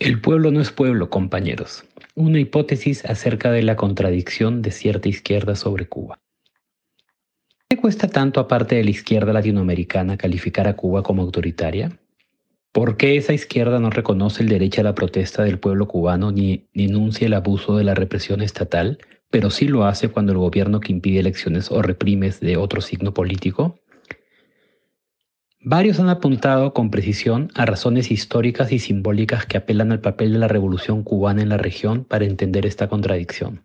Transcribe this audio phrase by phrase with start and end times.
[0.00, 1.82] El pueblo no es pueblo, compañeros.
[2.14, 6.18] Una hipótesis acerca de la contradicción de cierta izquierda sobre Cuba.
[7.70, 11.98] ¿Qué cuesta tanto aparte de la izquierda latinoamericana calificar a Cuba como autoritaria?
[12.74, 16.66] ¿Por qué esa izquierda no reconoce el derecho a la protesta del pueblo cubano ni
[16.74, 18.98] denuncia el abuso de la represión estatal,
[19.30, 23.14] pero sí lo hace cuando el gobierno que impide elecciones o reprimes de otro signo
[23.14, 23.78] político?
[25.60, 30.40] Varios han apuntado con precisión a razones históricas y simbólicas que apelan al papel de
[30.40, 33.62] la revolución cubana en la región para entender esta contradicción.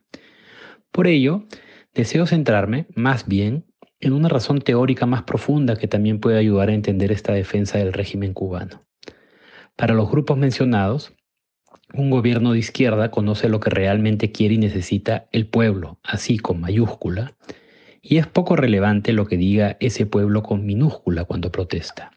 [0.91, 1.47] Por ello,
[1.95, 3.65] deseo centrarme, más bien,
[4.01, 7.91] en una razón teórica más profunda que también puede ayudar a entender esta defensa del
[7.91, 8.87] régimen cubano.
[9.79, 11.13] Para los grupos mencionados,
[11.93, 16.59] un gobierno de izquierda conoce lo que realmente quiere y necesita el pueblo, así con
[16.59, 17.37] mayúscula,
[18.01, 22.11] y es poco relevante lo que diga ese pueblo con minúscula cuando protesta.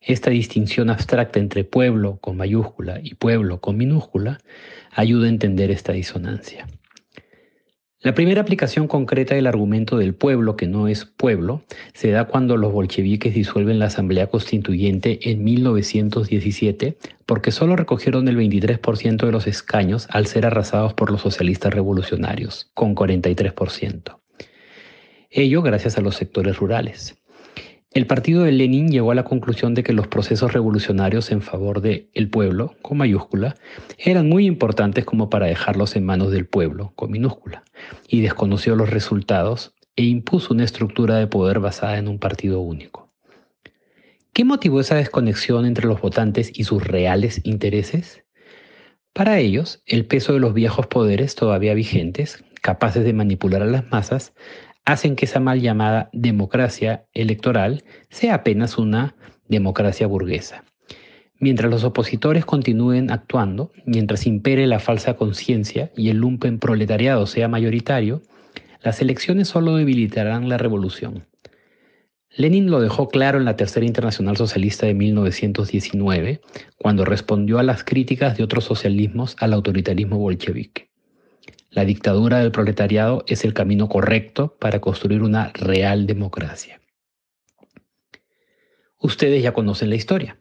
[0.00, 4.40] Esta distinción abstracta entre pueblo con mayúscula y pueblo con minúscula
[4.90, 6.66] ayuda a entender esta disonancia.
[8.04, 11.62] La primera aplicación concreta del argumento del pueblo que no es pueblo
[11.94, 18.36] se da cuando los bolcheviques disuelven la Asamblea Constituyente en 1917 porque solo recogieron el
[18.36, 24.18] 23% de los escaños al ser arrasados por los socialistas revolucionarios, con 43%.
[25.30, 27.23] Ello gracias a los sectores rurales.
[27.94, 31.80] El partido de Lenin llegó a la conclusión de que los procesos revolucionarios en favor
[31.80, 33.54] de el pueblo, con mayúscula,
[33.98, 37.62] eran muy importantes como para dejarlos en manos del pueblo, con minúscula,
[38.08, 43.12] y desconoció los resultados e impuso una estructura de poder basada en un partido único.
[44.32, 48.24] ¿Qué motivó esa desconexión entre los votantes y sus reales intereses?
[49.12, 53.88] Para ellos, el peso de los viejos poderes todavía vigentes, capaces de manipular a las
[53.92, 54.34] masas,
[54.84, 59.16] hacen que esa mal llamada democracia electoral sea apenas una
[59.48, 60.64] democracia burguesa.
[61.40, 67.48] Mientras los opositores continúen actuando, mientras impere la falsa conciencia y el lumpen proletariado sea
[67.48, 68.22] mayoritario,
[68.82, 71.26] las elecciones solo debilitarán la revolución.
[72.36, 76.40] Lenin lo dejó claro en la Tercera Internacional Socialista de 1919,
[76.78, 80.93] cuando respondió a las críticas de otros socialismos al autoritarismo bolchevique.
[81.74, 86.80] La dictadura del proletariado es el camino correcto para construir una real democracia.
[89.00, 90.38] Ustedes ya conocen la historia.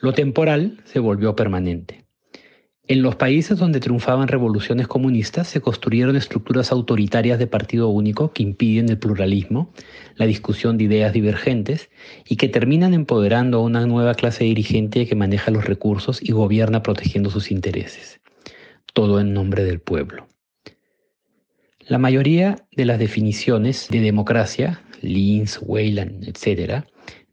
[0.00, 2.04] Lo temporal se volvió permanente.
[2.86, 8.44] En los países donde triunfaban revoluciones comunistas se construyeron estructuras autoritarias de partido único que
[8.44, 9.72] impiden el pluralismo,
[10.14, 11.90] la discusión de ideas divergentes
[12.28, 16.84] y que terminan empoderando a una nueva clase dirigente que maneja los recursos y gobierna
[16.84, 18.20] protegiendo sus intereses.
[18.92, 20.28] Todo en nombre del pueblo.
[21.86, 26.84] La mayoría de las definiciones de democracia, Linz, Weyland, etc.,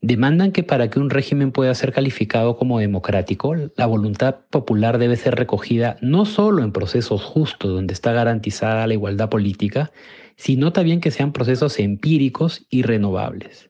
[0.01, 5.15] demandan que para que un régimen pueda ser calificado como democrático, la voluntad popular debe
[5.15, 9.91] ser recogida no solo en procesos justos donde está garantizada la igualdad política,
[10.35, 13.69] sino también que sean procesos empíricos y renovables.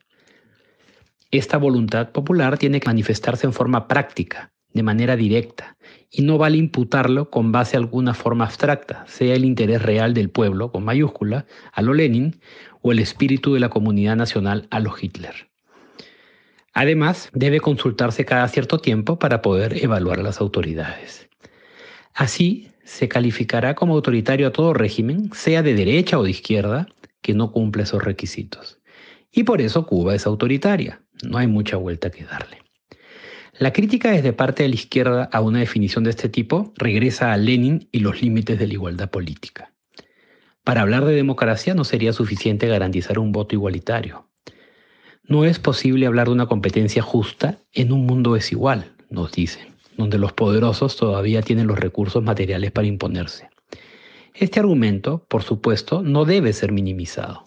[1.30, 5.76] Esta voluntad popular tiene que manifestarse en forma práctica, de manera directa,
[6.10, 10.30] y no vale imputarlo con base a alguna forma abstracta, sea el interés real del
[10.30, 12.40] pueblo, con mayúscula, a lo Lenin,
[12.80, 15.48] o el espíritu de la comunidad nacional, a lo Hitler.
[16.74, 21.28] Además, debe consultarse cada cierto tiempo para poder evaluar a las autoridades.
[22.14, 26.88] Así, se calificará como autoritario a todo régimen, sea de derecha o de izquierda,
[27.20, 28.80] que no cumple esos requisitos.
[29.30, 31.02] Y por eso Cuba es autoritaria.
[31.22, 32.58] No hay mucha vuelta que darle.
[33.62, 37.36] La crítica desde parte de la izquierda a una definición de este tipo regresa a
[37.36, 39.72] Lenin y los límites de la igualdad política.
[40.64, 44.26] Para hablar de democracia no sería suficiente garantizar un voto igualitario.
[45.22, 50.18] No es posible hablar de una competencia justa en un mundo desigual, nos dicen, donde
[50.18, 53.48] los poderosos todavía tienen los recursos materiales para imponerse.
[54.34, 57.44] Este argumento, por supuesto, no debe ser minimizado.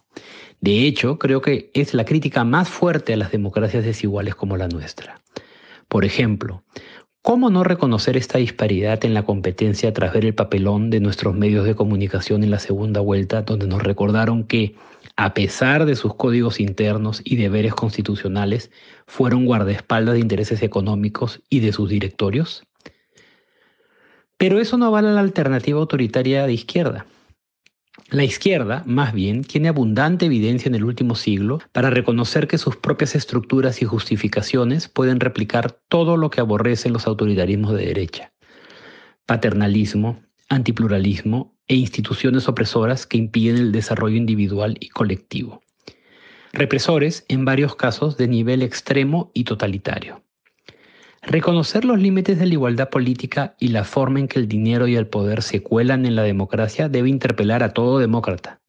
[0.61, 4.69] De hecho, creo que es la crítica más fuerte a las democracias desiguales como la
[4.69, 5.21] nuestra.
[5.87, 6.63] Por ejemplo,
[7.21, 11.65] ¿cómo no reconocer esta disparidad en la competencia tras ver el papelón de nuestros medios
[11.65, 14.75] de comunicación en la segunda vuelta, donde nos recordaron que,
[15.15, 18.71] a pesar de sus códigos internos y deberes constitucionales,
[19.07, 22.63] fueron guardaespaldas de intereses económicos y de sus directorios?
[24.37, 27.05] Pero eso no vale la alternativa autoritaria de izquierda.
[28.09, 32.75] La izquierda, más bien, tiene abundante evidencia en el último siglo para reconocer que sus
[32.75, 38.33] propias estructuras y justificaciones pueden replicar todo lo que aborrecen los autoritarismos de derecha.
[39.25, 45.61] Paternalismo, antipluralismo e instituciones opresoras que impiden el desarrollo individual y colectivo.
[46.53, 50.24] Represores, en varios casos, de nivel extremo y totalitario.
[51.27, 54.95] Reconocer los límites de la igualdad política y la forma en que el dinero y
[54.95, 58.61] el poder se cuelan en la democracia debe interpelar a todo demócrata,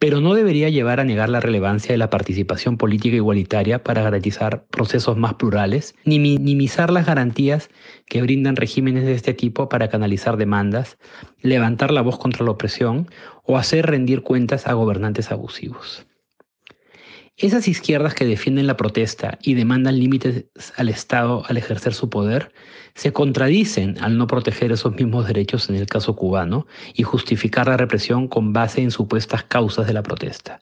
[0.00, 4.66] pero no debería llevar a negar la relevancia de la participación política igualitaria para garantizar
[4.66, 7.70] procesos más plurales, ni minimizar las garantías
[8.06, 10.98] que brindan regímenes de este tipo para canalizar demandas,
[11.40, 13.08] levantar la voz contra la opresión
[13.44, 16.04] o hacer rendir cuentas a gobernantes abusivos.
[17.38, 20.46] Esas izquierdas que defienden la protesta y demandan límites
[20.78, 22.50] al Estado al ejercer su poder,
[22.94, 27.76] se contradicen al no proteger esos mismos derechos en el caso cubano y justificar la
[27.76, 30.60] represión con base en supuestas causas de la protesta.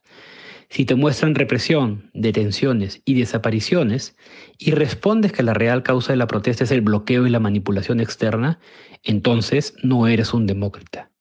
[0.68, 4.16] Si te muestran represión, detenciones y desapariciones
[4.58, 8.00] y respondes que la real causa de la protesta es el bloqueo y la manipulación
[8.00, 8.58] externa,
[9.04, 11.12] entonces no eres un demócrata.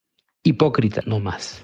[0.42, 1.64] Hipócrita no más.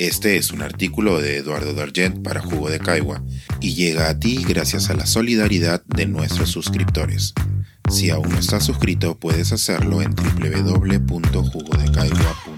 [0.00, 3.22] Este es un artículo de Eduardo Dargent para Jugo de Caigua
[3.60, 7.34] y llega a ti gracias a la solidaridad de nuestros suscriptores.
[7.90, 12.49] Si aún no estás suscrito, puedes hacerlo en www.jugodecaigua.pe.